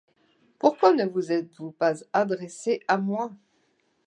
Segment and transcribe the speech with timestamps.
[0.57, 3.29] Pourquoi ne vous êtes-vous pas adressée à moi?